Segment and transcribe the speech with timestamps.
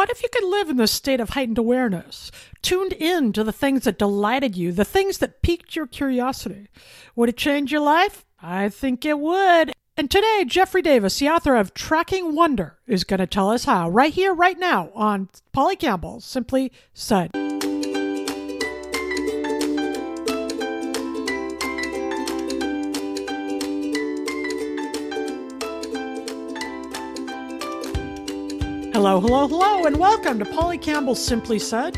[0.00, 3.52] What if you could live in this state of heightened awareness, tuned in to the
[3.52, 6.68] things that delighted you, the things that piqued your curiosity?
[7.16, 8.24] Would it change your life?
[8.42, 9.72] I think it would.
[9.98, 13.90] And today, Jeffrey Davis, the author of Tracking Wonder, is going to tell us how,
[13.90, 17.59] right here, right now, on Polly Campbell Simply Said.
[29.00, 31.94] Hello, hello, hello, and welcome to Polly Campbell Simply Said,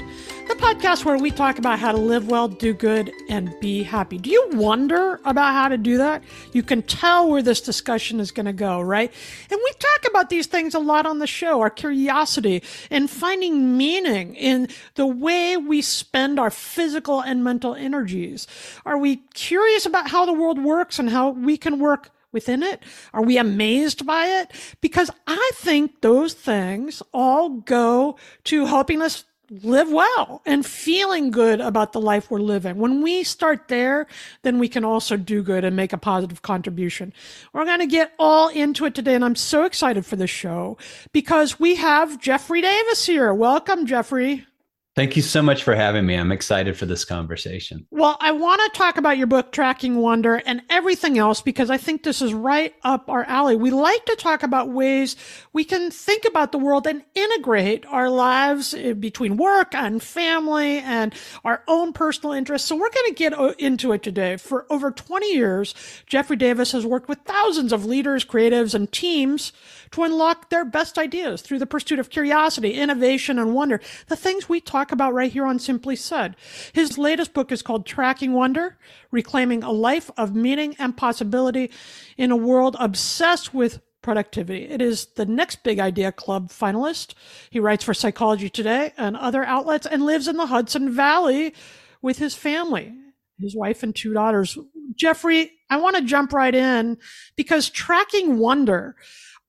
[0.46, 4.18] the podcast where we talk about how to live well, do good, and be happy.
[4.18, 6.22] Do you wonder about how to do that?
[6.52, 9.12] You can tell where this discussion is going to go, right?
[9.50, 13.76] And we talk about these things a lot on the show our curiosity and finding
[13.76, 18.46] meaning in the way we spend our physical and mental energies.
[18.86, 22.11] Are we curious about how the world works and how we can work?
[22.32, 22.82] Within it?
[23.12, 24.50] Are we amazed by it?
[24.80, 29.24] Because I think those things all go to helping us
[29.62, 32.78] live well and feeling good about the life we're living.
[32.78, 34.06] When we start there,
[34.42, 37.12] then we can also do good and make a positive contribution.
[37.52, 40.78] We're going to get all into it today, and I'm so excited for this show
[41.12, 43.34] because we have Jeffrey Davis here.
[43.34, 44.46] Welcome, Jeffrey.
[44.94, 46.16] Thank you so much for having me.
[46.16, 47.86] I'm excited for this conversation.
[47.90, 51.78] Well, I want to talk about your book, Tracking Wonder, and everything else because I
[51.78, 53.56] think this is right up our alley.
[53.56, 55.16] We like to talk about ways
[55.54, 60.80] we can think about the world and integrate our lives eh, between work and family
[60.80, 62.68] and our own personal interests.
[62.68, 64.36] So we're going to get into it today.
[64.36, 69.54] For over 20 years, Jeffrey Davis has worked with thousands of leaders, creatives, and teams
[69.92, 73.80] to unlock their best ideas through the pursuit of curiosity, innovation, and wonder.
[74.08, 76.34] The things we talk about right here on Simply Said.
[76.72, 78.78] His latest book is called Tracking Wonder
[79.10, 81.70] Reclaiming a Life of Meaning and Possibility
[82.16, 84.64] in a World Obsessed with Productivity.
[84.64, 87.14] It is the Next Big Idea Club finalist.
[87.50, 91.54] He writes for Psychology Today and other outlets and lives in the Hudson Valley
[92.00, 92.92] with his family,
[93.38, 94.58] his wife and two daughters.
[94.96, 96.98] Jeffrey, I want to jump right in
[97.36, 98.96] because Tracking Wonder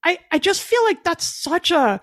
[0.04, 2.02] I, I just feel like that's such a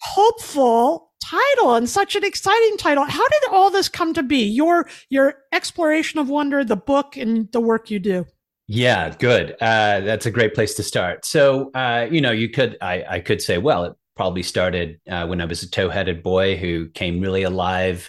[0.00, 3.04] hopeful title and such an exciting title.
[3.04, 4.44] How did all this come to be?
[4.44, 8.26] Your your exploration of wonder, the book, and the work you do.
[8.66, 9.52] Yeah, good.
[9.60, 11.24] Uh, that's a great place to start.
[11.24, 15.26] So, uh, you know, you could I, I could say, well, it probably started uh,
[15.26, 18.08] when I was a tow-headed boy who came really alive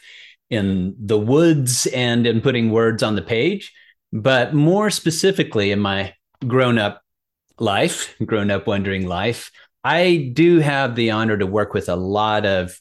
[0.50, 3.74] in the woods and in putting words on the page.
[4.14, 6.14] But more specifically, in my
[6.48, 7.02] grown-up
[7.60, 9.52] life, grown up wondering life.
[9.84, 12.80] I do have the honor to work with a lot of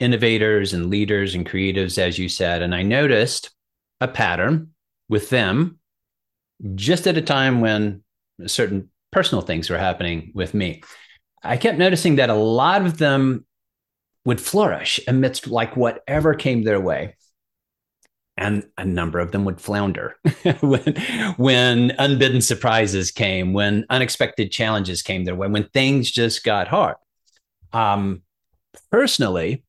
[0.00, 2.62] innovators and leaders and creatives, as you said.
[2.62, 3.50] And I noticed
[4.00, 4.72] a pattern
[5.08, 5.78] with them
[6.74, 8.02] just at a time when
[8.46, 10.82] certain personal things were happening with me.
[11.42, 13.46] I kept noticing that a lot of them
[14.24, 17.14] would flourish amidst like whatever came their way
[18.36, 20.16] and a number of them would flounder
[20.60, 20.94] when,
[21.36, 26.96] when unbidden surprises came, when unexpected challenges came their way, when things just got hard.
[27.72, 28.22] Um,
[28.90, 29.62] personally,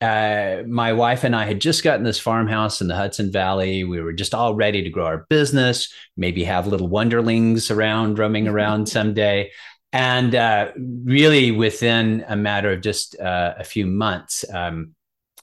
[0.00, 3.84] uh, my wife and I had just gotten this farmhouse in the Hudson Valley.
[3.84, 8.46] We were just all ready to grow our business, maybe have little wonderlings around, roaming
[8.48, 9.50] around someday.
[9.92, 14.94] And uh, really, within a matter of just uh, a few months, um,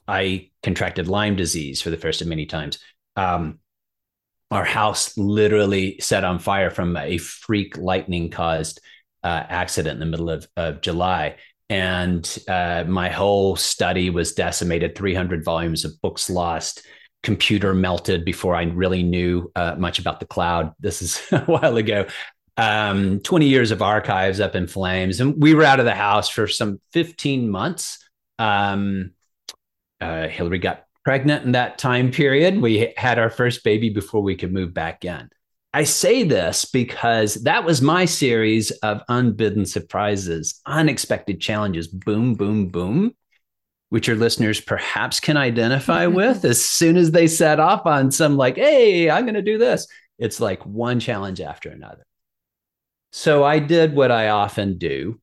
[0.08, 2.78] I contracted Lyme disease for the first of many times.
[3.16, 3.58] Um,
[4.50, 8.80] our house literally set on fire from a freak lightning caused
[9.24, 11.36] uh, accident in the middle of, of July.
[11.68, 16.86] And uh, my whole study was decimated 300 volumes of books lost,
[17.22, 20.72] computer melted before I really knew uh, much about the cloud.
[20.78, 22.06] This is a while ago.
[22.56, 25.20] Um, 20 years of archives up in flames.
[25.20, 27.98] And we were out of the house for some 15 months.
[28.38, 29.10] Um,
[30.00, 32.60] uh, Hillary got pregnant in that time period.
[32.60, 35.28] We had our first baby before we could move back in.
[35.76, 42.68] I say this because that was my series of unbidden surprises, unexpected challenges, boom, boom,
[42.68, 43.14] boom,
[43.90, 48.38] which your listeners perhaps can identify with as soon as they set off on some,
[48.38, 49.86] like, hey, I'm going to do this.
[50.18, 52.06] It's like one challenge after another.
[53.12, 55.20] So I did what I often do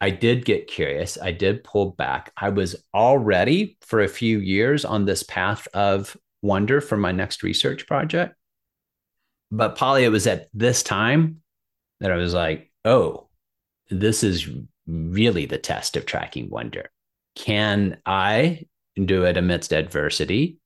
[0.00, 1.18] I did get curious.
[1.20, 2.32] I did pull back.
[2.38, 7.42] I was already for a few years on this path of wonder for my next
[7.42, 8.34] research project.
[9.52, 11.42] But Polly, it was at this time
[12.00, 13.28] that I was like, oh,
[13.90, 14.48] this is
[14.86, 16.90] really the test of tracking wonder.
[17.36, 18.66] Can I
[18.96, 20.58] do it amidst adversity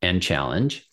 [0.00, 0.88] and challenge?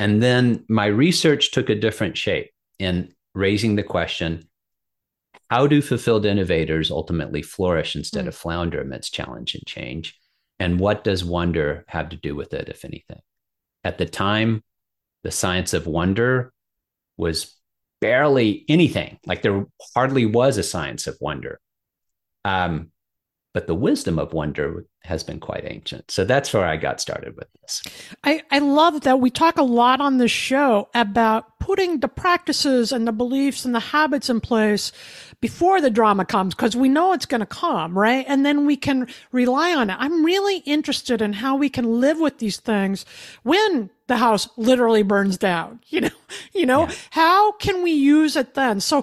[0.00, 4.48] And then my research took a different shape in raising the question
[5.48, 8.28] how do fulfilled innovators ultimately flourish instead mm.
[8.28, 10.18] of flounder amidst challenge and change?
[10.58, 13.20] And what does wonder have to do with it, if anything?
[13.84, 14.64] At the time,
[15.22, 16.52] the science of wonder
[17.16, 17.54] was
[18.00, 19.18] barely anything.
[19.26, 21.60] Like there hardly was a science of wonder.
[22.44, 22.90] Um,
[23.56, 26.10] but the wisdom of wonder has been quite ancient.
[26.10, 27.82] So that's where I got started with this.
[28.22, 32.92] I, I love that we talk a lot on this show about putting the practices
[32.92, 34.92] and the beliefs and the habits in place
[35.40, 38.26] before the drama comes because we know it's going to come, right?
[38.28, 39.96] And then we can rely on it.
[39.98, 43.06] I'm really interested in how we can live with these things
[43.42, 45.80] when the house literally burns down.
[45.88, 46.10] You know,
[46.52, 46.94] you know, yeah.
[47.10, 48.80] how can we use it then?
[48.80, 49.02] So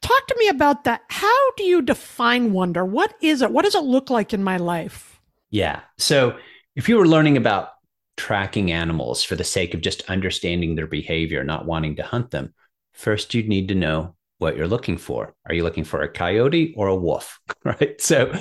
[0.00, 1.02] talk to me about that.
[1.08, 2.84] How do you define wonder?
[2.84, 3.50] What is it?
[3.50, 5.20] What does it look like in my life?
[5.50, 5.80] Yeah.
[5.98, 6.38] So
[6.76, 7.70] if you were learning about
[8.16, 12.54] tracking animals for the sake of just understanding their behavior, not wanting to hunt them,
[12.92, 15.34] first you'd need to know what you're looking for.
[15.46, 17.40] Are you looking for a coyote or a wolf?
[17.64, 18.00] right.
[18.00, 18.32] So,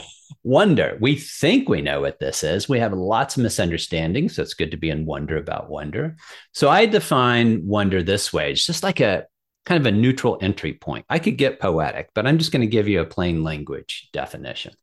[0.44, 2.70] wonder, we think we know what this is.
[2.70, 4.36] We have lots of misunderstandings.
[4.36, 6.16] So, it's good to be in wonder about wonder.
[6.54, 9.26] So, I define wonder this way it's just like a
[9.66, 11.06] kind of a neutral entry point.
[11.10, 14.74] I could get poetic, but I'm just going to give you a plain language definition.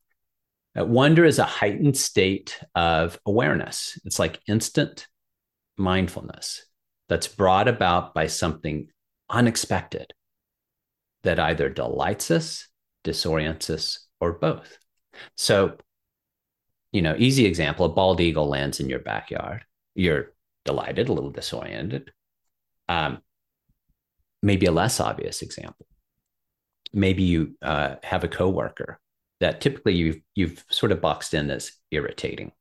[0.79, 5.07] Uh, wonder is a heightened state of awareness, it's like instant
[5.77, 6.65] mindfulness
[7.09, 8.89] that's brought about by something
[9.31, 10.13] unexpected
[11.23, 12.69] that either delights us,
[13.05, 14.79] disorients us, or both.
[15.37, 15.77] So,
[16.93, 19.65] you know, easy example a bald eagle lands in your backyard.
[19.95, 20.33] You're
[20.65, 22.11] delighted, a little disoriented.
[22.89, 23.19] Um,
[24.43, 25.87] maybe a less obvious example.
[26.93, 28.99] Maybe you uh, have a coworker
[29.41, 32.53] that typically you've, you've sort of boxed in as irritating.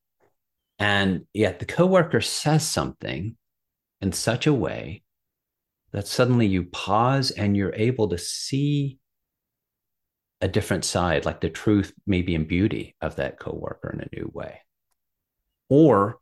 [0.80, 3.36] And yet the coworker says something
[4.02, 5.04] in such a way
[5.92, 9.00] that suddenly you pause and you're able to see
[10.42, 14.30] a different side, like the truth, maybe in beauty of that coworker in a new
[14.34, 14.62] way.
[15.70, 16.20] Or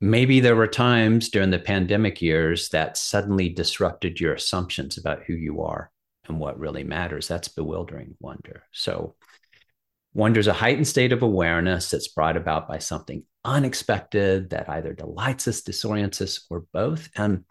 [0.00, 5.34] maybe there were times during the pandemic years that suddenly disrupted your assumptions about who
[5.34, 5.90] you are
[6.26, 7.28] and what really matters.
[7.28, 8.64] That's bewildering wonder.
[8.72, 9.14] So,
[10.12, 14.92] wonder is a heightened state of awareness that's brought about by something unexpected that either
[14.92, 17.08] delights us, disorients us, or both.
[17.16, 17.44] And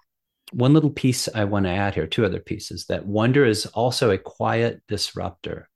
[0.52, 4.12] one little piece I want to add here, two other pieces that wonder is also
[4.12, 5.70] a quiet disruptor.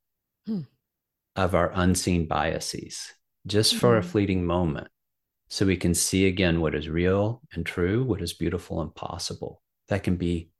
[1.35, 3.13] Of our unseen biases,
[3.47, 3.79] just mm-hmm.
[3.79, 4.07] for a hmm.
[4.07, 4.87] fleeting moment.
[5.49, 9.61] So we can see again what is real and true, what is beautiful and possible.
[9.87, 10.51] That can be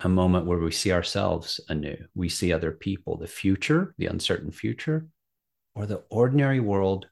[0.00, 1.96] a moment where we see ourselves anew.
[2.14, 5.06] We see other people, the future, the uncertain future,
[5.74, 7.06] or the ordinary world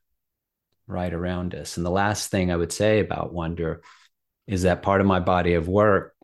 [0.86, 1.76] right around us.
[1.76, 3.82] And the last thing I would say about wonder
[4.46, 6.14] is that part of my body of work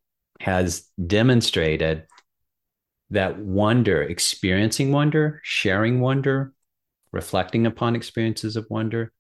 [0.41, 2.07] has demonstrated
[3.11, 6.53] that wonder, experiencing wonder, sharing wonder,
[7.13, 9.13] reflecting upon experiences of wonder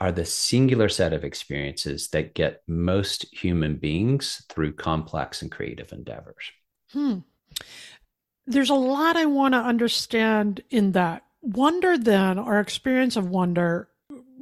[0.00, 5.92] are the singular set of experiences that get most human beings through complex and creative
[5.92, 6.50] endeavors.
[6.92, 7.18] Hmm.
[8.46, 11.22] There's a lot I want to understand in that.
[11.40, 13.88] Wonder, then, our experience of wonder,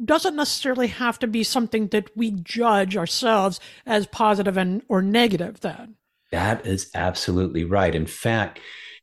[0.03, 5.61] doesn't necessarily have to be something that we judge ourselves as positive and or negative
[5.61, 5.97] then
[6.33, 7.95] that is absolutely right.
[7.95, 8.61] In fact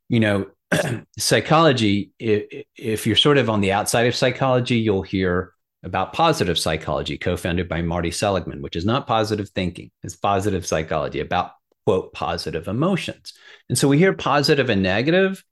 [0.08, 0.46] you know
[1.18, 5.52] psychology if, you're sort of on the outside of psychology you'll hear
[5.84, 9.90] about positive psychology co-founded by marty seligman which is not positive thinking.
[10.02, 11.52] It's positive psychology about
[11.86, 13.32] quote positive emotions.
[13.68, 15.42] And so we hear positive and negative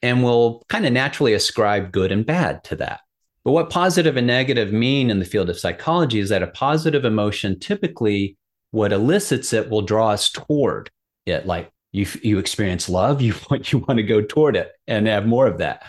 [0.00, 3.00] and we'll kind of naturally ascribe good and bad to that.
[3.44, 7.04] But what positive and negative mean in the field of psychology is that a positive
[7.04, 8.36] emotion typically
[8.70, 10.90] what elicits it will draw us toward
[11.26, 11.46] it.
[11.46, 15.26] Like you, you experience love, you want you want to go toward it and have
[15.26, 15.84] more of that.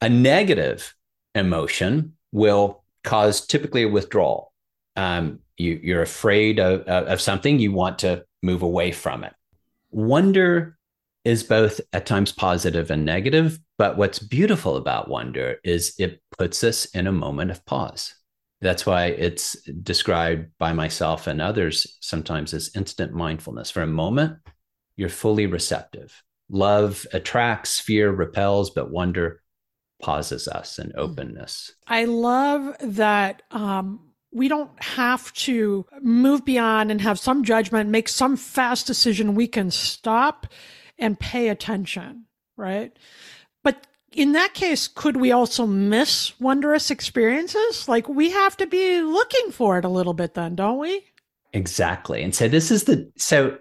[0.00, 0.94] A negative
[1.34, 4.52] emotion will cause typically a withdrawal.
[4.96, 9.32] um, you, you're afraid of, of something, you want to move away from it.
[9.90, 10.76] Wonder
[11.24, 16.62] is both at times positive and negative, but what's beautiful about wonder is it puts
[16.62, 18.14] us in a moment of pause.
[18.60, 23.70] That's why it's described by myself and others sometimes as instant mindfulness.
[23.70, 24.38] For a moment,
[24.96, 26.22] you're fully receptive.
[26.48, 29.42] Love attracts, fear repels, but wonder
[30.00, 31.72] pauses us in openness.
[31.86, 34.00] I love that um,
[34.32, 39.34] we don't have to move beyond and have some judgment, make some fast decision.
[39.34, 40.46] We can stop
[40.98, 42.26] and pay attention,
[42.56, 42.96] right?
[43.64, 47.88] But in that case, could we also miss wondrous experiences?
[47.88, 51.02] Like we have to be looking for it a little bit then, don't we?
[51.52, 52.22] Exactly.
[52.22, 53.56] And so this is the so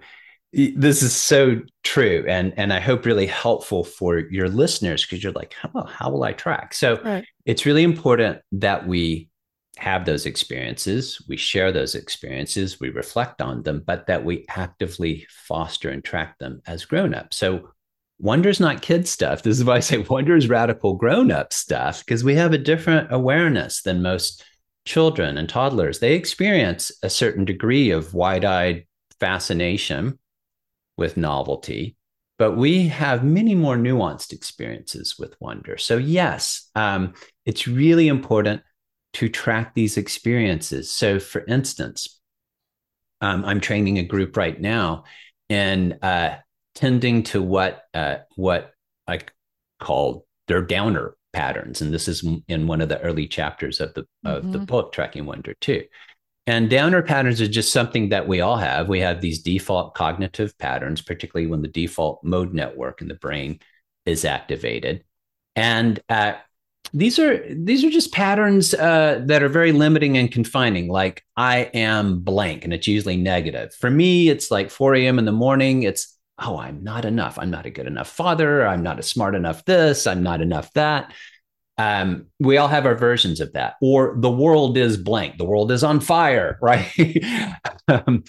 [0.75, 5.33] this is so true and and i hope really helpful for your listeners because you're
[5.33, 6.73] like well how will i track?
[6.73, 7.25] So right.
[7.45, 9.29] it's really important that we
[9.77, 15.27] have those experiences we share those experiences we reflect on them but that we actively
[15.29, 17.35] foster and track them as grown-ups.
[17.35, 17.69] So
[18.17, 22.23] wonder's not kid stuff this is why i say wonder is radical grown-up stuff because
[22.23, 24.41] we have a different awareness than most
[24.85, 25.99] children and toddlers.
[25.99, 28.85] They experience a certain degree of wide-eyed
[29.19, 30.19] fascination
[30.97, 31.97] with novelty,
[32.37, 35.77] but we have many more nuanced experiences with wonder.
[35.77, 37.13] So, yes, um,
[37.45, 38.61] it's really important
[39.13, 40.91] to track these experiences.
[40.91, 42.19] So, for instance,
[43.21, 45.05] um, I'm training a group right now
[45.49, 46.37] in uh,
[46.75, 48.71] tending to what uh, what
[49.07, 49.21] I
[49.79, 54.01] call their downer patterns, and this is in one of the early chapters of the
[54.01, 54.27] mm-hmm.
[54.27, 54.65] of the mm-hmm.
[54.65, 55.83] book, Tracking Wonder too.
[56.47, 58.87] And downer patterns are just something that we all have.
[58.87, 63.59] We have these default cognitive patterns, particularly when the default mode network in the brain
[64.05, 65.03] is activated.
[65.55, 66.33] And uh,
[66.93, 70.87] these are these are just patterns uh, that are very limiting and confining.
[70.87, 73.73] Like I am blank, and it's usually negative.
[73.73, 75.17] For me, it's like 4 a.m.
[75.17, 75.83] in the morning.
[75.83, 77.39] It's oh, I'm not enough.
[77.39, 78.67] I'm not a good enough father.
[78.67, 80.05] I'm not a smart enough this.
[80.05, 81.11] I'm not enough that
[81.77, 83.75] um, we all have our versions of that.
[83.81, 85.37] Or the world is blank.
[85.37, 86.89] The world is on fire right?
[87.87, 88.23] Um,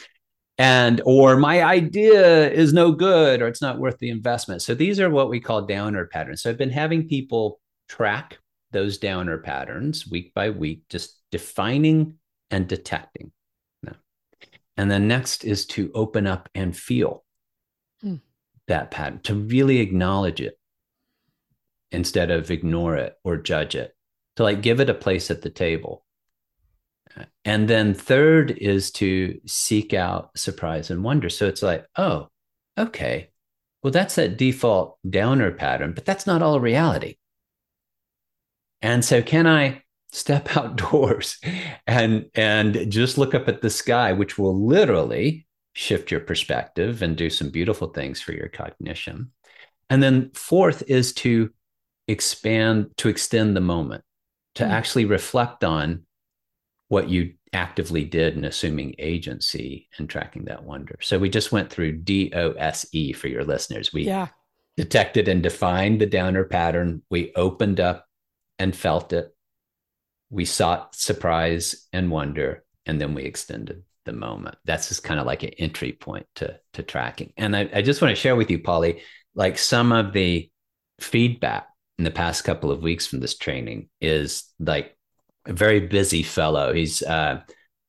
[0.59, 4.63] and or my idea is no good or it's not worth the investment.
[4.63, 6.43] So these are what we call downer patterns.
[6.43, 8.39] So i've been having people track
[8.73, 12.19] those downer patterns week by week just defining
[12.51, 13.33] and detecting
[13.83, 13.97] them.
[14.77, 17.25] and then next is to open up and feel
[18.01, 18.17] hmm.
[18.69, 20.56] that pattern to really acknowledge it
[21.91, 23.95] instead of ignore it or judge it.
[24.37, 26.05] To like give it a place at the table.
[27.45, 31.31] And then third is to seek out surprise and wonder.
[31.31, 32.29] So it's like oh
[32.77, 33.31] okay.
[33.83, 37.17] Well that's that default downer pattern but that's not all reality.
[38.83, 41.39] And so can i step outdoors
[41.87, 47.17] and and just look up at the sky which will literally shift your perspective and
[47.17, 49.33] do some beautiful things for your cognition?
[49.89, 51.51] And then fourth is to
[52.09, 54.05] expand to extend the moment
[54.57, 54.71] to mm.
[54.71, 56.05] actually reflect on
[56.89, 60.99] what you actively did in assuming agency and tracking that wonder.
[61.01, 63.93] So we just went through dose for your listeners.
[63.93, 64.29] We yeah.
[64.77, 67.03] detected and defined the downer pattern.
[67.11, 68.07] We opened up
[68.59, 69.35] and felt it.
[70.31, 74.57] We sought surprise and wonder and then we extended the moment.
[74.65, 77.33] That's just kind of like an entry point to to tracking.
[77.37, 79.03] And i, I just want to share with you polly
[79.35, 80.51] like some of the
[81.01, 84.97] feedback in the past couple of weeks from this training is like
[85.47, 86.73] a very busy fellow.
[86.73, 87.41] He's uh,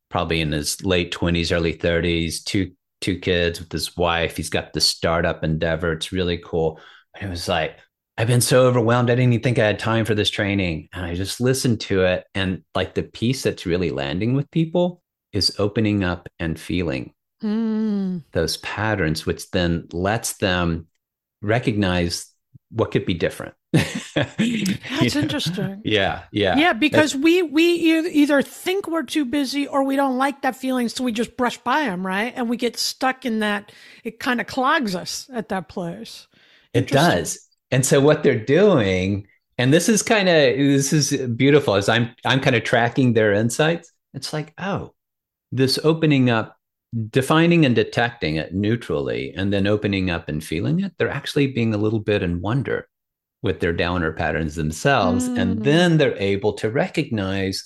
[0.09, 4.37] probably in his late 20s, early 30s, two two kids with his wife.
[4.37, 5.93] He's got this startup endeavor.
[5.93, 6.79] It's really cool.
[7.13, 7.77] And it was like,
[8.17, 9.11] I've been so overwhelmed.
[9.11, 10.89] I didn't even think I had time for this training.
[10.93, 12.25] And I just listened to it.
[12.33, 18.23] And like the piece that's really landing with people is opening up and feeling mm.
[18.31, 20.87] those patterns, which then lets them
[21.41, 22.31] recognize
[22.69, 25.81] what could be different That's interesting.
[25.83, 26.73] Yeah, yeah, yeah.
[26.73, 27.23] Because That's...
[27.23, 27.63] we we
[28.09, 31.57] either think we're too busy or we don't like that feeling, so we just brush
[31.57, 32.33] by them, right?
[32.35, 33.73] And we get stuck in that.
[34.05, 36.27] It kind of clogs us at that place.
[36.73, 37.47] It does.
[37.69, 42.15] And so what they're doing, and this is kind of this is beautiful, as I'm
[42.25, 43.91] I'm kind of tracking their insights.
[44.13, 44.93] It's like, oh,
[45.51, 46.56] this opening up
[47.09, 51.73] defining and detecting it neutrally and then opening up and feeling it, they're actually being
[51.73, 52.87] a little bit in wonder
[53.41, 55.27] with their downer patterns themselves.
[55.27, 55.39] Mm.
[55.39, 57.63] And then they're able to recognize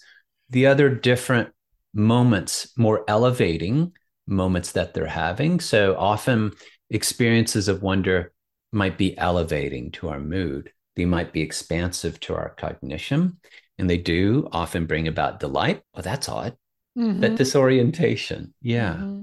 [0.50, 1.50] the other different
[1.94, 3.94] moments, more elevating
[4.28, 5.60] moments that they're having.
[5.60, 6.52] So often
[6.90, 8.34] experiences of wonder
[8.72, 13.38] might be elevating to our mood, they might be expansive to our cognition.
[13.78, 15.82] And they do often bring about delight.
[15.94, 16.56] Well, that's odd.
[16.98, 17.20] Mm-hmm.
[17.22, 18.54] that disorientation.
[18.62, 18.94] Yeah.
[18.94, 19.22] Mm-hmm.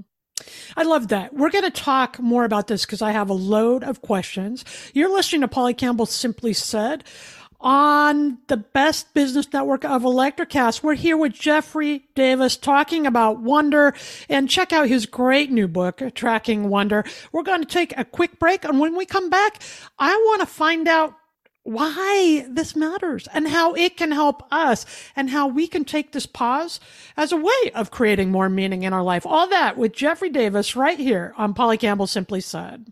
[0.77, 1.33] I love that.
[1.33, 4.63] We're going to talk more about this because I have a load of questions.
[4.93, 7.03] You're listening to Polly Campbell Simply Said
[7.61, 10.81] on the best business network of Electrocast.
[10.81, 13.93] We're here with Jeffrey Davis talking about wonder
[14.29, 17.03] and check out his great new book, Tracking Wonder.
[17.33, 18.63] We're going to take a quick break.
[18.63, 19.61] And when we come back,
[19.97, 21.15] I want to find out
[21.63, 24.85] why this matters and how it can help us
[25.15, 26.79] and how we can take this pause
[27.17, 29.25] as a way of creating more meaning in our life.
[29.25, 32.91] All that with Jeffrey Davis right here on Polly Campbell Simply Said.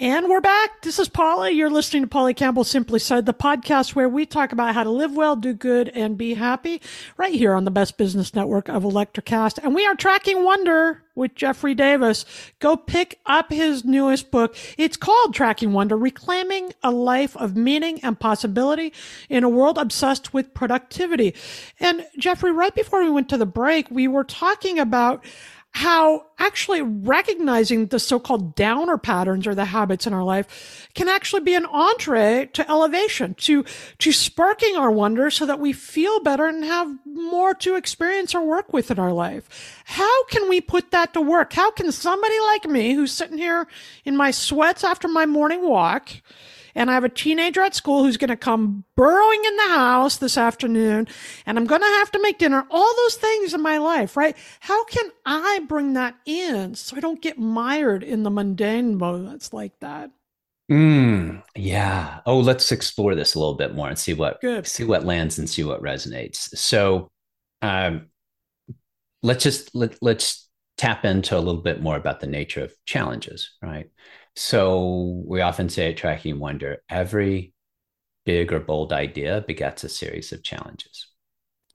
[0.00, 0.80] And we're back.
[0.80, 1.50] This is Polly.
[1.50, 4.88] You're listening to Polly Campbell Simply Said, the podcast where we talk about how to
[4.88, 6.80] live well, do good, and be happy,
[7.18, 9.58] right here on the best business network of Electrocast.
[9.62, 12.24] And we are tracking wonder with Jeffrey Davis.
[12.60, 14.56] Go pick up his newest book.
[14.78, 18.94] It's called Tracking Wonder, Reclaiming a Life of Meaning and Possibility
[19.28, 21.34] in a World Obsessed with Productivity.
[21.78, 25.22] And Jeffrey, right before we went to the break, we were talking about
[25.72, 31.42] how actually recognizing the so-called downer patterns or the habits in our life can actually
[31.42, 33.64] be an entree to elevation, to,
[33.98, 38.44] to sparking our wonder so that we feel better and have more to experience or
[38.44, 39.82] work with in our life.
[39.84, 41.52] How can we put that to work?
[41.52, 43.68] How can somebody like me who's sitting here
[44.04, 46.10] in my sweats after my morning walk
[46.74, 50.16] and I have a teenager at school who's going to come burrowing in the house
[50.16, 51.08] this afternoon,
[51.46, 52.66] and I'm going to have to make dinner.
[52.70, 54.36] All those things in my life, right?
[54.60, 59.52] How can I bring that in so I don't get mired in the mundane moments
[59.52, 60.10] like that?
[60.70, 62.20] Mm, yeah.
[62.26, 64.68] Oh, let's explore this a little bit more and see what Good.
[64.68, 66.56] see what lands and see what resonates.
[66.56, 67.08] So,
[67.60, 68.06] um,
[69.22, 73.50] let's just let, let's tap into a little bit more about the nature of challenges,
[73.62, 73.90] right?
[74.36, 77.52] So we often say at Tracking Wonder, every
[78.24, 81.06] big or bold idea begets a series of challenges.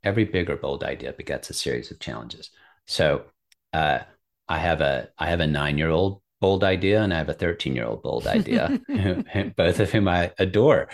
[0.03, 2.51] Every big or bold idea begets a series of challenges.
[2.85, 3.25] So
[3.73, 3.99] uh,
[4.47, 7.33] I have a I have a nine year old bold idea and I have a
[7.33, 8.79] 13 year old bold idea,
[9.55, 10.89] both of whom I adore.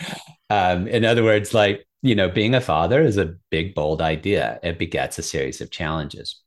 [0.49, 4.59] Um, in other words, like, you know, being a father is a big, bold idea.
[4.63, 6.41] It begets a series of challenges.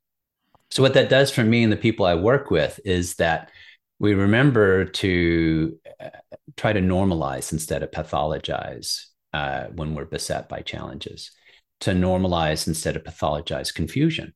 [0.71, 3.51] So, what that does for me and the people I work with is that
[3.99, 6.11] we remember to uh,
[6.57, 11.31] try to normalize instead of pathologize uh, when we're beset by challenges,
[11.81, 14.35] to normalize instead of pathologize confusion,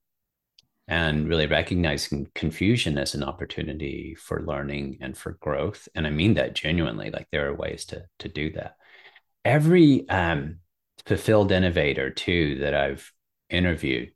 [0.86, 5.88] and really recognizing confusion as an opportunity for learning and for growth.
[5.94, 7.10] And I mean that genuinely.
[7.10, 8.76] Like there are ways to to do that.
[9.44, 10.58] Every um,
[11.06, 13.12] fulfilled innovator too that I've
[13.50, 14.12] interviewed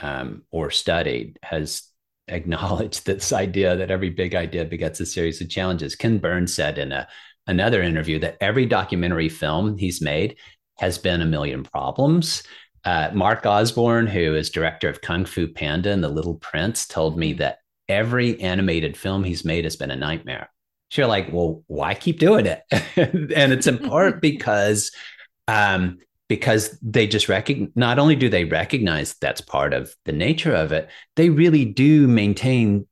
[0.00, 1.82] um, or studied has
[2.28, 5.96] acknowledge this idea that every big idea begets a series of challenges.
[5.96, 7.08] Ken Burns said in a,
[7.46, 10.36] another interview that every documentary film he's made
[10.78, 12.42] has been a million problems.
[12.84, 17.16] Uh, Mark Osborne, who is director of Kung Fu Panda and The Little Prince, told
[17.16, 17.58] me that
[17.88, 20.50] every animated film he's made has been a nightmare.
[20.90, 22.62] So you're like, well, why keep doing it?
[22.96, 24.90] and it's in part because
[25.48, 25.98] um,
[26.32, 30.72] because they just recognize not only do they recognize that's part of the nature of
[30.72, 32.86] it they really do maintain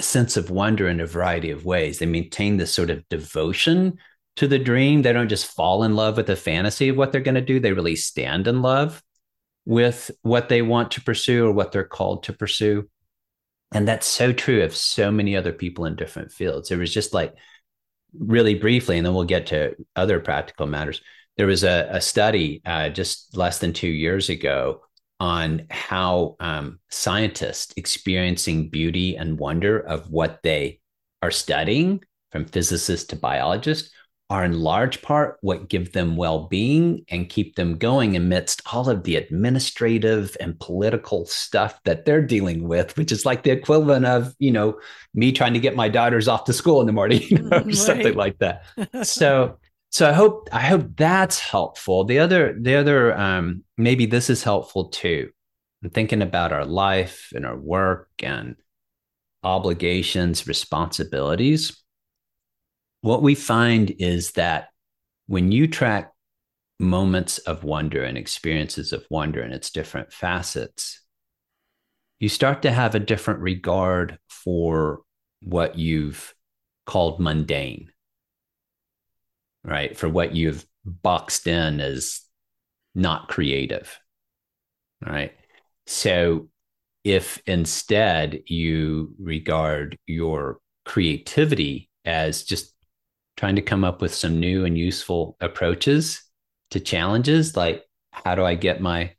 [0.00, 1.98] a sense of wonder in a variety of ways.
[1.98, 3.98] They maintain this sort of devotion
[4.36, 5.02] to the dream.
[5.02, 7.60] They don't just fall in love with the fantasy of what they're going to do.
[7.60, 9.02] They really stand in love
[9.64, 12.88] with what they want to pursue or what they're called to pursue.
[13.72, 16.70] And that's so true of so many other people in different fields.
[16.70, 17.34] It was just like
[18.16, 21.00] really briefly and then we'll get to other practical matters
[21.36, 24.80] there was a, a study uh, just less than two years ago
[25.20, 30.80] on how um, scientists experiencing beauty and wonder of what they
[31.22, 33.90] are studying, from physicists to biologists,
[34.30, 39.04] are in large part what give them well-being and keep them going amidst all of
[39.04, 44.34] the administrative and political stuff that they're dealing with which is like the equivalent of
[44.38, 44.78] you know
[45.12, 47.74] me trying to get my daughters off to school in the morning you know, right.
[47.74, 48.64] something like that
[49.02, 49.58] so
[49.94, 52.02] so I hope I hope that's helpful.
[52.02, 55.30] The other the other um, maybe this is helpful too.
[55.84, 58.56] I'm thinking about our life and our work and
[59.44, 61.80] obligations, responsibilities,
[63.02, 64.70] what we find is that
[65.26, 66.10] when you track
[66.80, 71.02] moments of wonder and experiences of wonder in its different facets,
[72.18, 75.02] you start to have a different regard for
[75.40, 76.34] what you've
[76.84, 77.92] called mundane,
[79.64, 79.96] right?
[79.96, 82.20] For what you've boxed in as
[82.94, 83.98] not creative,
[85.04, 85.32] right?
[85.86, 86.48] So
[87.04, 92.74] if instead you regard your creativity as just
[93.36, 96.22] trying to come up with some new and useful approaches
[96.70, 99.12] to challenges like how do i get my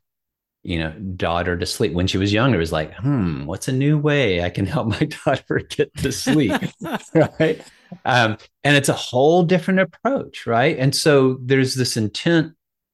[0.63, 3.71] you know daughter to sleep when she was younger it was like hmm what's a
[3.71, 6.51] new way i can help my daughter get to sleep
[7.39, 7.61] right
[8.05, 12.53] um, and it's a whole different approach right and so there's this intent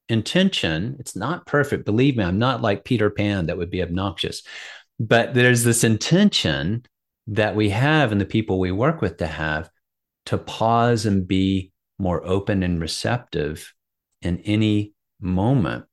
[0.09, 4.43] intention it's not perfect believe me i'm not like peter pan that would be obnoxious
[4.99, 6.83] but there's this intention
[7.27, 9.69] that we have and the people we work with to have
[10.25, 13.73] to pause and be more open and receptive
[14.21, 15.85] in any moment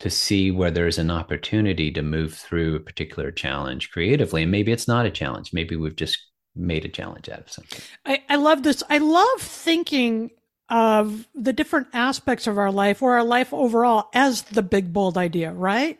[0.00, 4.42] to see where there's an opportunity to move through a particular challenge creatively.
[4.42, 5.52] And maybe it's not a challenge.
[5.52, 6.18] Maybe we've just
[6.54, 7.80] made a challenge out of something.
[8.04, 8.82] I, I love this.
[8.88, 10.30] I love thinking
[10.68, 15.18] of the different aspects of our life or our life overall as the big bold
[15.18, 15.98] idea, right?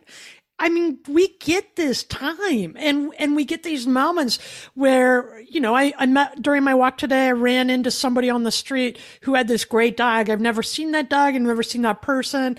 [0.59, 4.39] I mean, we get this time and, and we get these moments
[4.75, 8.45] where, you know, I, I met during my walk today, I ran into somebody on
[8.45, 10.31] the street who had this great dog.
[10.31, 12.59] I've never seen that dog and never seen that person.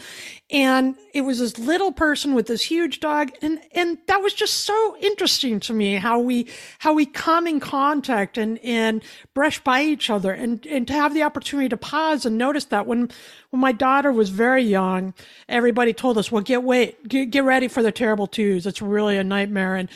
[0.53, 3.31] And it was this little person with this huge dog.
[3.41, 7.59] And, and that was just so interesting to me how we, how we come in
[7.59, 12.27] contact and, and brush by each other and, and to have the opportunity to pause
[12.27, 13.09] and notice that when,
[13.49, 15.15] when my daughter was very young,
[15.49, 18.67] everybody told us, well, get wait, get, get ready for the terrible twos.
[18.67, 19.75] It's really a nightmare.
[19.75, 19.89] And,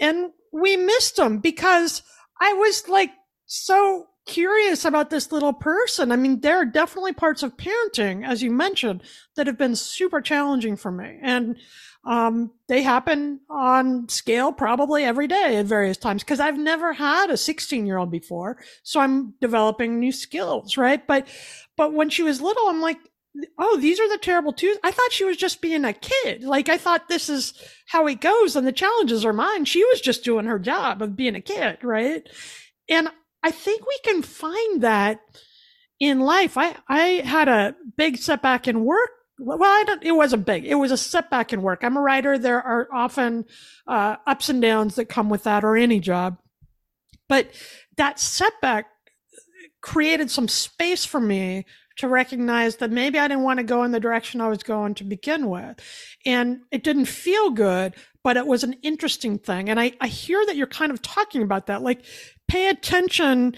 [0.00, 2.02] and we missed them because
[2.40, 3.12] I was like
[3.44, 6.12] so curious about this little person.
[6.12, 9.02] I mean, there are definitely parts of parenting, as you mentioned,
[9.36, 11.18] that have been super challenging for me.
[11.22, 11.56] And
[12.04, 17.30] um, they happen on scale probably every day at various times because I've never had
[17.30, 18.58] a 16 year old before.
[18.82, 21.04] So I'm developing new skills, right?
[21.06, 21.26] But,
[21.76, 22.98] but when she was little, I'm like,
[23.58, 24.78] oh, these are the terrible twos.
[24.82, 26.42] I thought she was just being a kid.
[26.42, 27.54] Like I thought this is
[27.86, 29.64] how it goes and the challenges are mine.
[29.64, 32.26] She was just doing her job of being a kid, right?
[32.88, 33.08] And
[33.46, 35.20] I think we can find that
[36.00, 36.58] in life.
[36.58, 39.10] I, I had a big setback in work.
[39.38, 40.64] Well, I don't, it wasn't big.
[40.64, 41.84] It was a setback in work.
[41.84, 42.38] I'm a writer.
[42.38, 43.44] There are often
[43.86, 46.38] uh, ups and downs that come with that or any job.
[47.28, 47.52] But
[47.96, 48.86] that setback
[49.80, 51.66] created some space for me
[51.98, 54.94] to recognize that maybe I didn't want to go in the direction I was going
[54.94, 55.78] to begin with.
[56.26, 59.70] And it didn't feel good, but it was an interesting thing.
[59.70, 61.82] And I, I hear that you're kind of talking about that.
[61.82, 62.04] Like
[62.48, 63.56] pay attention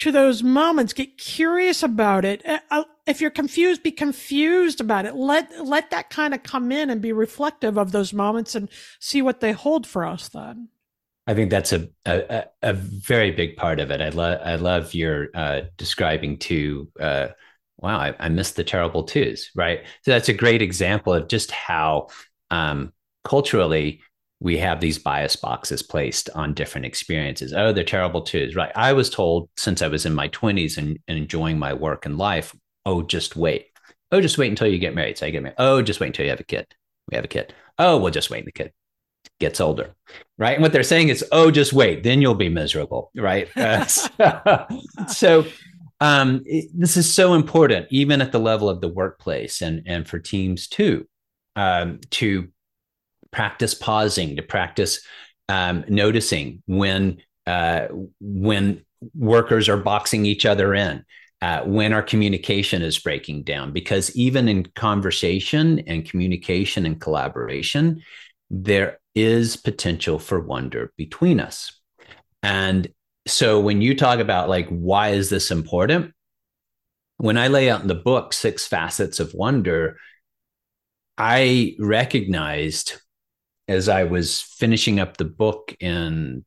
[0.00, 0.92] to those moments.
[0.92, 2.44] Get curious about it.
[2.46, 5.14] Uh, uh, if you're confused be confused about it.
[5.14, 8.68] Let let that kind of come in and be reflective of those moments and
[9.00, 10.68] see what they hold for us then.
[11.26, 14.00] I think that's a a, a very big part of it.
[14.00, 17.28] I love i love your uh, describing to uh,
[17.78, 19.84] wow I, I missed the terrible twos right?
[20.02, 22.08] So that's a great example of just how
[22.50, 22.92] um,
[23.24, 24.00] culturally
[24.44, 27.54] we have these bias boxes placed on different experiences.
[27.54, 28.70] Oh, they're terrible twos, right?
[28.76, 32.18] I was told since I was in my 20s and, and enjoying my work and
[32.18, 32.54] life,
[32.84, 33.68] oh, just wait.
[34.12, 35.16] Oh, just wait until you get married.
[35.16, 35.56] So I get married.
[35.56, 36.66] Oh, just wait until you have a kid.
[37.10, 37.54] We have a kid.
[37.78, 38.44] Oh, we'll just wait.
[38.44, 38.72] The kid
[39.40, 39.94] gets older,
[40.36, 40.52] right?
[40.52, 43.48] And what they're saying is, oh, just wait, then you'll be miserable, right?
[43.56, 44.66] Uh, so,
[45.08, 45.46] so
[46.02, 50.06] um, it, this is so important, even at the level of the workplace and and
[50.06, 51.08] for teams too,
[51.56, 52.48] um, to
[53.34, 55.00] practice pausing, to practice
[55.48, 57.88] um, noticing when uh,
[58.20, 61.04] when workers are boxing each other in,
[61.42, 63.72] uh, when our communication is breaking down.
[63.72, 68.02] Because even in conversation and communication and collaboration,
[68.50, 71.78] there is potential for wonder between us.
[72.42, 72.88] And
[73.26, 76.12] so when you talk about like why is this important?
[77.18, 79.98] When I lay out in the book six facets of wonder,
[81.16, 83.00] I recognized
[83.68, 86.44] as I was finishing up the book in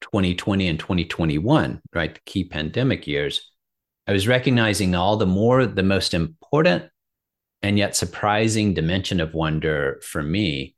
[0.00, 3.50] 2020 and 2021, right, the key pandemic years,
[4.06, 6.84] I was recognizing all the more the most important
[7.62, 10.76] and yet surprising dimension of wonder for me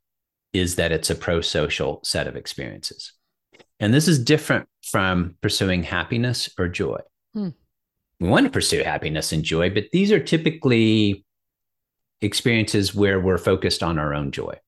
[0.53, 3.13] is that it's a pro social set of experiences.
[3.79, 6.99] And this is different from pursuing happiness or joy.
[7.33, 7.49] Hmm.
[8.19, 11.23] We want to pursue happiness and joy, but these are typically
[12.21, 14.59] experiences where we're focused on our own joy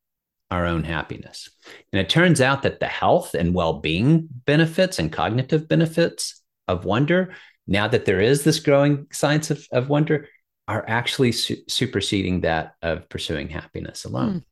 [0.51, 1.49] our own happiness.
[1.91, 6.85] And it turns out that the health and well being benefits and cognitive benefits of
[6.85, 7.33] wonder,
[7.67, 10.27] now that there is this growing science of, of wonder,
[10.67, 14.33] are actually su- superseding that of pursuing happiness alone.
[14.33, 14.43] Mm.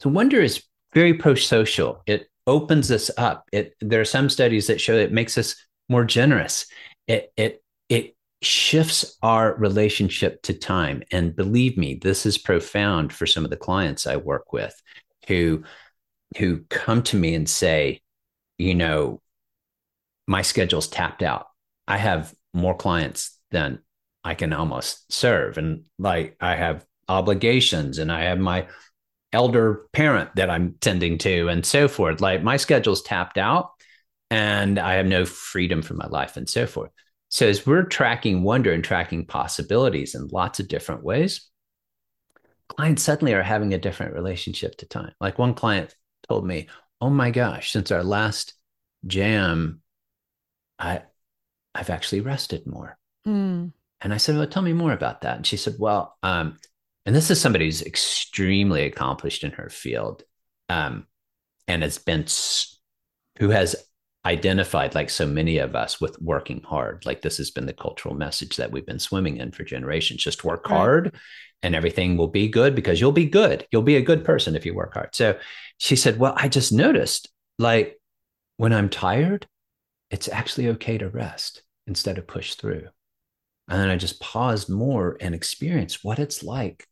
[0.00, 0.62] So, wonder is
[0.94, 2.02] very pro social.
[2.06, 3.46] It opens us up.
[3.52, 5.56] It, there are some studies that show it makes us
[5.88, 6.66] more generous.
[7.06, 11.02] It, it, it shifts our relationship to time.
[11.10, 14.80] And believe me, this is profound for some of the clients I work with
[15.28, 15.62] who
[16.36, 18.02] who come to me and say,
[18.58, 19.22] you know,
[20.26, 21.46] my schedule's tapped out.
[21.86, 23.80] I have more clients than
[24.24, 25.56] I can almost serve.
[25.56, 28.66] And like I have obligations and I have my
[29.32, 32.20] elder parent that I'm tending to and so forth.
[32.20, 33.70] Like my schedule's tapped out
[34.30, 36.90] and I have no freedom for my life and so forth.
[37.30, 41.48] So as we're tracking wonder and tracking possibilities in lots of different ways,
[42.68, 45.12] clients suddenly are having a different relationship to time.
[45.20, 45.94] Like one client
[46.28, 46.68] told me,
[47.00, 48.54] "Oh my gosh, since our last
[49.06, 49.82] jam,
[50.78, 51.02] I
[51.74, 53.72] I've actually rested more." Mm.
[54.00, 56.58] And I said, "Well, tell me more about that." And she said, "Well, um,
[57.06, 60.22] and this is somebody who's extremely accomplished in her field,
[60.68, 61.06] um,
[61.66, 62.26] and has been
[63.38, 63.76] who has
[64.28, 68.14] identified like so many of us with working hard like this has been the cultural
[68.14, 70.76] message that we've been swimming in for generations just work right.
[70.76, 71.18] hard
[71.62, 73.66] and everything will be good because you'll be good.
[73.70, 75.14] You'll be a good person if you work hard.
[75.14, 75.38] So
[75.78, 77.98] she said, Well, I just noticed like
[78.56, 79.46] when I'm tired,
[80.10, 82.88] it's actually okay to rest instead of push through.
[83.68, 86.86] And then I just paused more and experienced what it's like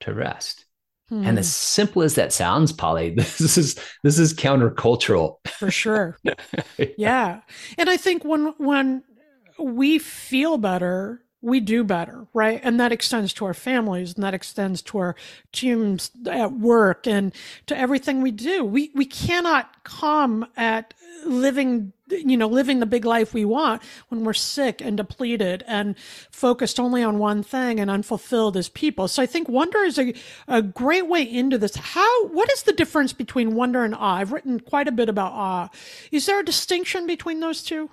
[0.00, 0.65] to rest.
[1.08, 1.24] Hmm.
[1.24, 5.36] And as simple as that sounds, Polly, this is this is countercultural.
[5.46, 6.18] For sure.
[6.98, 7.40] yeah.
[7.78, 9.04] And I think when when
[9.58, 12.60] we feel better, we do better, right?
[12.64, 15.14] And that extends to our families and that extends to our
[15.52, 17.32] teams at work and
[17.66, 18.64] to everything we do.
[18.64, 20.92] We, we cannot come at
[21.24, 25.96] living, you know, living the big life we want when we're sick and depleted and
[26.32, 29.06] focused only on one thing and unfulfilled as people.
[29.06, 30.14] So I think wonder is a,
[30.48, 31.76] a great way into this.
[31.76, 34.16] How, what is the difference between wonder and awe?
[34.16, 35.68] I've written quite a bit about awe.
[36.10, 37.88] Is there a distinction between those two?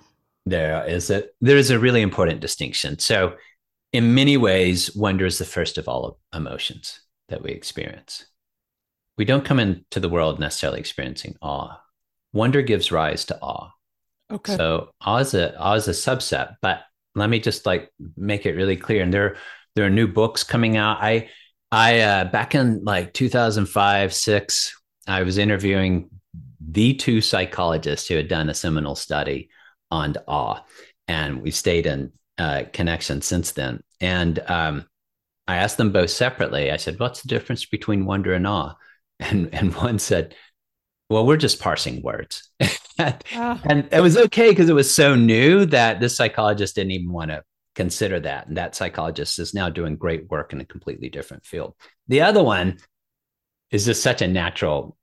[0.46, 2.98] There is a there is a really important distinction.
[2.98, 3.34] So,
[3.92, 8.26] in many ways, wonder is the first of all emotions that we experience.
[9.16, 11.80] We don't come into the world necessarily experiencing awe.
[12.32, 13.70] Wonder gives rise to awe.
[14.30, 14.56] Okay.
[14.56, 16.80] So awe is a awe is a subset, but
[17.14, 19.02] let me just like make it really clear.
[19.02, 19.36] And there
[19.74, 20.98] there are new books coming out.
[21.00, 21.30] I
[21.70, 26.10] I uh, back in like 2005 six, I was interviewing
[26.60, 29.50] the two psychologists who had done a seminal study
[29.90, 30.60] on awe.
[31.08, 33.82] And we've stayed in uh, connection since then.
[34.00, 34.86] And um,
[35.46, 36.70] I asked them both separately.
[36.70, 38.74] I said, What's the difference between wonder and awe?
[39.20, 40.34] And, and one said,
[41.08, 42.50] Well, we're just parsing words.
[42.98, 43.58] and, uh.
[43.62, 47.30] and it was okay because it was so new that this psychologist didn't even want
[47.30, 47.44] to
[47.76, 48.48] consider that.
[48.48, 51.74] And that psychologist is now doing great work in a completely different field.
[52.08, 52.78] The other one
[53.70, 54.96] is just such a natural,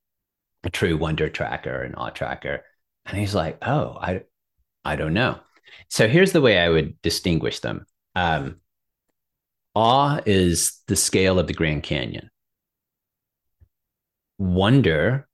[0.66, 2.66] a true wonder tracker and awe tracker.
[3.06, 4.24] And he's like, Oh, I,
[4.84, 5.40] I don't know.
[5.90, 7.86] So here's the way I would distinguish them.
[8.16, 8.62] Um,
[9.76, 12.30] awe is the scale of the Grand Canyon.
[14.38, 15.28] Wonder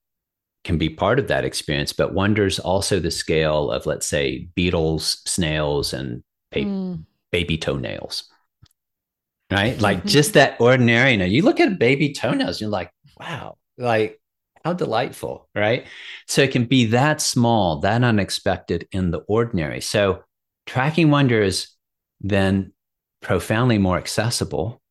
[0.63, 4.49] can be part of that experience, but wonder is also the scale of, let's say,
[4.53, 7.05] beetles, snails, and pa- mm.
[7.31, 8.29] baby toenails.
[9.49, 9.79] Right?
[9.79, 11.11] Like just that ordinary.
[11.11, 14.19] You know, you look at baby toenails, you're like, wow, like
[14.63, 15.85] how delightful, right?
[16.27, 19.81] So it can be that small, that unexpected in the ordinary.
[19.81, 20.23] So
[20.65, 21.69] tracking wonder is
[22.21, 22.73] then
[23.21, 24.81] profoundly more accessible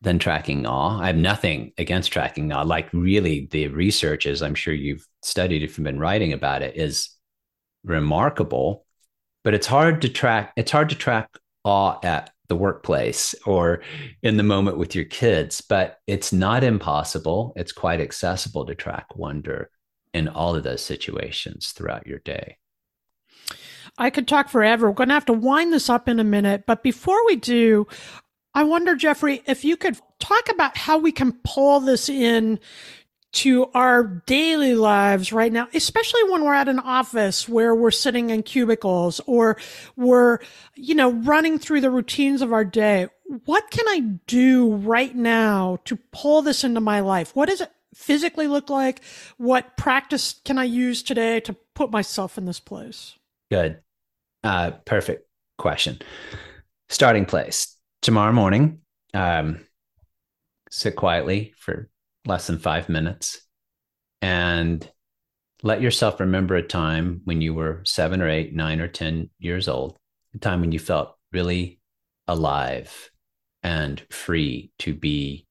[0.00, 1.00] than tracking awe.
[1.00, 2.62] I have nothing against tracking awe.
[2.62, 6.76] Like really, the research, as I'm sure you've studied if you've been writing about it,
[6.76, 7.10] is
[7.84, 8.84] remarkable.
[9.42, 10.52] But it's hard to track.
[10.56, 11.30] It's hard to track
[11.64, 13.80] awe at the workplace or
[14.22, 17.52] in the moment with your kids, but it's not impossible.
[17.56, 19.70] It's quite accessible to track wonder
[20.12, 22.58] in all of those situations throughout your day.
[23.96, 24.88] I could talk forever.
[24.88, 26.64] We're going to have to wind this up in a minute.
[26.66, 27.86] But before we do,
[28.54, 32.58] I wonder, Jeffrey, if you could talk about how we can pull this in
[33.34, 38.30] to our daily lives right now, especially when we're at an office where we're sitting
[38.30, 39.56] in cubicles or
[39.96, 40.38] we're,
[40.76, 43.08] you know, running through the routines of our day.
[43.44, 47.34] What can I do right now to pull this into my life?
[47.34, 49.02] What does it physically look like?
[49.36, 53.14] What practice can I use today to put myself in this place?
[53.50, 53.80] Good.
[54.44, 55.26] Uh, perfect
[55.58, 56.00] question.
[56.88, 58.80] Starting place tomorrow morning.
[59.12, 59.66] Um,
[60.70, 61.88] sit quietly for
[62.26, 63.40] less than five minutes
[64.22, 64.90] and
[65.62, 69.68] let yourself remember a time when you were seven or eight, nine or 10 years
[69.68, 69.96] old,
[70.34, 71.80] a time when you felt really
[72.28, 73.10] alive
[73.62, 75.46] and free to be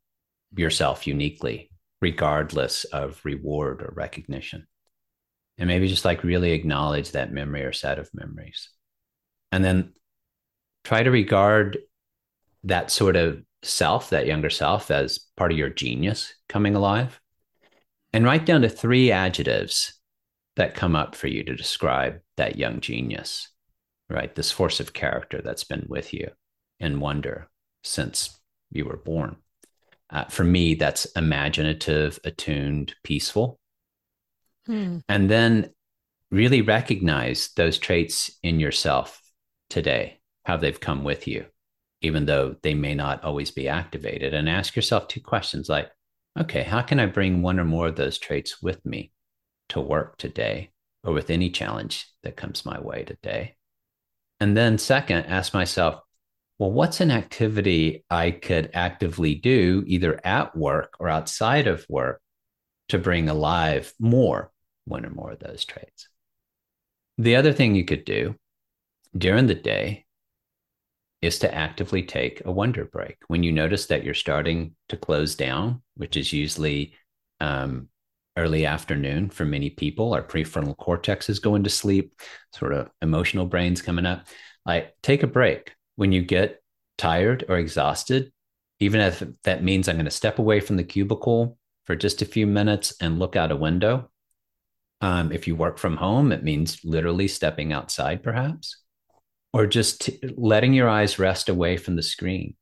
[0.55, 4.67] yourself uniquely, regardless of reward or recognition.
[5.57, 8.69] And maybe just like really acknowledge that memory or set of memories.
[9.51, 9.93] And then
[10.83, 11.77] try to regard
[12.63, 17.19] that sort of self, that younger self, as part of your genius coming alive.
[18.11, 19.99] And write down the three adjectives
[20.55, 23.49] that come up for you to describe that young genius,
[24.09, 24.33] right?
[24.33, 26.29] This force of character that's been with you
[26.79, 27.49] in wonder
[27.83, 28.39] since
[28.71, 29.37] you were born.
[30.09, 33.59] Uh, for me, that's imaginative, attuned, peaceful.
[34.67, 34.99] Hmm.
[35.09, 35.71] And then
[36.29, 39.21] really recognize those traits in yourself
[39.69, 41.45] today, how they've come with you,
[42.03, 44.33] even though they may not always be activated.
[44.33, 45.89] And ask yourself two questions like,
[46.39, 49.11] okay, how can I bring one or more of those traits with me
[49.69, 50.71] to work today
[51.03, 53.55] or with any challenge that comes my way today?
[54.39, 56.01] And then, second, ask myself,
[56.59, 62.21] well, what's an activity I could actively do either at work or outside of work
[62.89, 64.51] to bring alive more,
[64.85, 66.09] one or more of those traits?
[67.17, 68.35] The other thing you could do
[69.17, 70.02] during the day
[71.23, 73.15] is to actively take a wonder break.
[73.27, 76.95] When you notice that you're starting to close down, which is usually
[77.39, 77.87] um,
[78.35, 82.19] early afternoon for many people, our prefrontal cortex is going to sleep,
[82.53, 84.27] sort of emotional brains coming up.
[84.65, 86.61] Like take a break when you get
[86.97, 88.33] tired or exhausted,
[88.81, 92.25] even if that means I'm going to step away from the cubicle for just a
[92.25, 94.09] few minutes and look out a window.
[94.99, 98.82] Um, if you work from home, it means literally stepping outside, perhaps,
[99.53, 102.55] or just t- letting your eyes rest away from the screen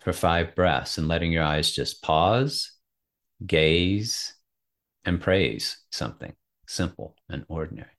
[0.00, 2.72] for five breaths and letting your eyes just pause,
[3.44, 4.32] gaze,
[5.04, 6.32] and praise something
[6.66, 7.90] simple and ordinary.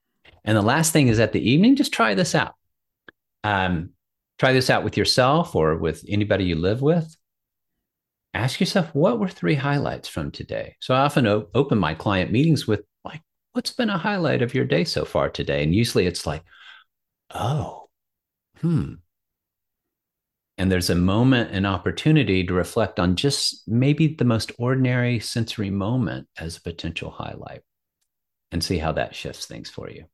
[0.46, 2.56] And the last thing is at the evening, just try this out.
[3.44, 3.92] Um,
[4.38, 7.16] try this out with yourself or with anybody you live with.
[8.34, 10.76] Ask yourself, what were three highlights from today?
[10.80, 13.22] So I often o- open my client meetings with, like,
[13.54, 15.64] what's been a highlight of your day so far today?
[15.64, 16.44] And usually it's like,
[17.34, 17.79] oh,
[18.62, 18.94] hmm.
[20.58, 25.70] And there's a moment, an opportunity to reflect on just maybe the most ordinary sensory
[25.70, 27.62] moment as a potential highlight
[28.52, 30.06] and see how that shifts things for you.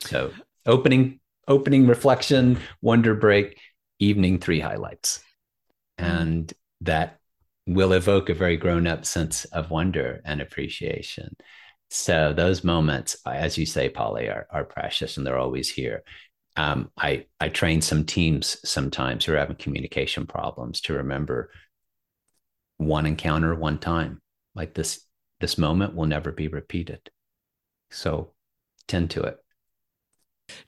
[0.00, 0.32] So
[0.66, 3.60] opening opening reflection, wonder break,
[3.98, 5.20] evening three highlights.
[5.98, 6.10] Mm-hmm.
[6.10, 7.18] And that
[7.66, 11.36] will evoke a very grown up sense of wonder and appreciation.
[11.90, 16.02] So those moments, as you say, Polly, are, are precious and they're always here.
[16.56, 21.50] Um, I, I train some teams sometimes who are having communication problems to remember
[22.78, 24.20] one encounter, one time.
[24.54, 25.00] Like this,
[25.40, 27.10] this moment will never be repeated.
[27.90, 28.32] So
[28.88, 29.38] tend to it.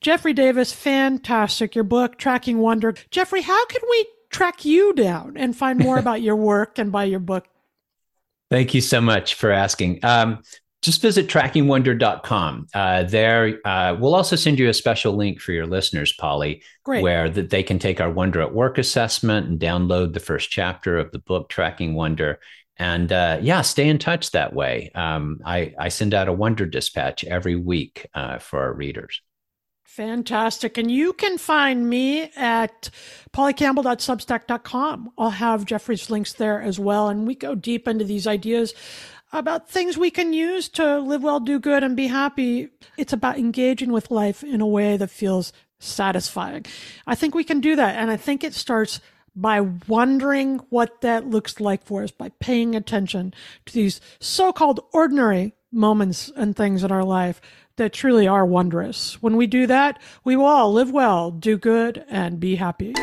[0.00, 1.74] Jeffrey Davis, fantastic.
[1.74, 2.94] Your book, Tracking Wonder.
[3.10, 7.04] Jeffrey, how can we track you down and find more about your work and buy
[7.04, 7.46] your book?
[8.50, 10.00] Thank you so much for asking.
[10.02, 10.42] Um,
[10.82, 12.68] just visit trackingwonder.com.
[12.72, 17.02] Uh, there, uh, we'll also send you a special link for your listeners, Polly, Great.
[17.02, 20.96] where that they can take our Wonder at Work assessment and download the first chapter
[20.96, 22.38] of the book, Tracking Wonder.
[22.76, 24.92] And uh, yeah, stay in touch that way.
[24.94, 29.20] Um, I, I, send out a Wonder dispatch every week uh, for our readers.
[29.84, 30.78] Fantastic.
[30.78, 32.88] And you can find me at
[33.32, 35.10] pollycampbell.substack.com.
[35.18, 37.08] I'll have Jeffrey's links there as well.
[37.08, 38.74] And we go deep into these ideas
[39.32, 42.68] about things we can use to live well, do good, and be happy.
[42.96, 46.66] It's about engaging with life in a way that feels satisfying.
[47.06, 47.96] I think we can do that.
[47.96, 49.00] And I think it starts
[49.36, 53.32] by wondering what that looks like for us, by paying attention
[53.66, 57.40] to these so called ordinary moments and things in our life
[57.76, 59.22] that truly are wondrous.
[59.22, 62.94] When we do that, we will all live well, do good, and be happy.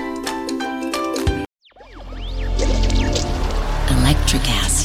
[3.87, 4.84] Electricast.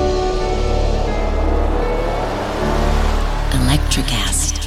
[3.93, 4.60] Electric